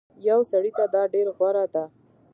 يو 0.29 0.39
سړي 0.51 0.71
ته 0.77 0.83
دا 0.93 1.03
ډير 1.13 1.27
غوره 1.37 1.65
ده 1.73 1.83